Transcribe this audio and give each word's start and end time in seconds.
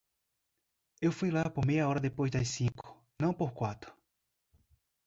Eu 0.99 1.11
fui 1.11 1.29
lá 1.29 1.47
por 1.47 1.63
meia 1.63 1.87
hora 1.87 1.99
depois 1.99 2.31
das 2.31 2.47
cinco, 2.47 2.99
não 3.21 3.31
por 3.31 3.51
quatro. 3.53 3.93